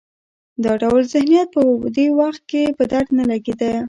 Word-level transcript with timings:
دا 0.63 0.71
ډول 0.81 1.03
ذهنیت 1.13 1.47
په 1.55 1.61
دې 1.95 2.07
وخت 2.19 2.41
کې 2.51 2.63
په 2.77 2.83
درد 2.91 3.09
نه 3.17 3.23
لګېده. 3.31 3.71